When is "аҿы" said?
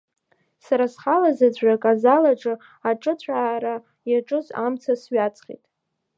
2.31-2.53